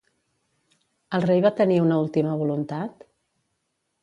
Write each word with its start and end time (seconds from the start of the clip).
El 1.17 1.25
rei 1.27 1.43
va 1.47 1.53
tenir 1.59 1.79
una 1.85 2.01
última 2.07 2.35
voluntat? 2.43 3.07